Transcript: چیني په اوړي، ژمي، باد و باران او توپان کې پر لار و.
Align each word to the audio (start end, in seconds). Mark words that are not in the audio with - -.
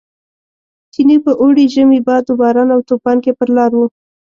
چیني 0.93 1.17
په 1.25 1.31
اوړي، 1.41 1.65
ژمي، 1.73 1.99
باد 2.07 2.25
و 2.31 2.33
باران 2.41 2.69
او 2.75 2.81
توپان 2.89 3.17
کې 3.23 3.31
پر 3.37 3.49
لار 3.55 3.71
و. 3.75 3.81